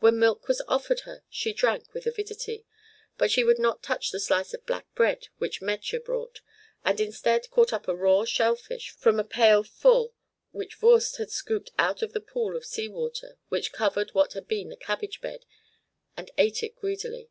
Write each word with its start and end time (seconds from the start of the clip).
When 0.00 0.18
milk 0.18 0.48
was 0.48 0.60
offered 0.66 1.02
her, 1.02 1.22
she 1.30 1.52
drank 1.52 1.94
with 1.94 2.04
avidity; 2.04 2.66
but 3.16 3.30
she 3.30 3.44
would 3.44 3.60
not 3.60 3.84
touch 3.84 4.10
the 4.10 4.18
slice 4.18 4.52
of 4.52 4.66
black 4.66 4.92
bread 4.96 5.28
which 5.38 5.60
Metje 5.62 6.04
brought, 6.04 6.40
and 6.84 6.98
instead 6.98 7.48
caught 7.52 7.72
up 7.72 7.86
a 7.86 7.94
raw 7.94 8.24
shell 8.24 8.56
fish 8.56 8.90
from 8.90 9.20
a 9.20 9.22
pail 9.22 9.62
full 9.62 10.12
which 10.50 10.74
Voorst 10.74 11.18
had 11.18 11.30
scooped 11.30 11.70
out 11.78 12.02
of 12.02 12.14
the 12.14 12.20
pool 12.20 12.56
of 12.56 12.66
sea 12.66 12.88
water 12.88 13.38
which 13.48 13.70
covered 13.70 14.10
what 14.10 14.32
had 14.32 14.48
been 14.48 14.70
the 14.70 14.76
cabbage 14.76 15.20
bed, 15.20 15.44
and 16.16 16.32
ate 16.36 16.64
it 16.64 16.74
greedily. 16.74 17.30